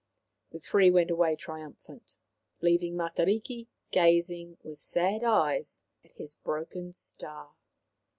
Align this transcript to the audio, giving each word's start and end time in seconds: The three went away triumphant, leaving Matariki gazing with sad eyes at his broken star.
The 0.51 0.59
three 0.59 0.89
went 0.89 1.11
away 1.11 1.35
triumphant, 1.35 2.17
leaving 2.59 2.95
Matariki 2.97 3.67
gazing 3.91 4.57
with 4.63 4.79
sad 4.79 5.23
eyes 5.23 5.83
at 6.03 6.13
his 6.13 6.33
broken 6.33 6.91
star. 6.91 7.53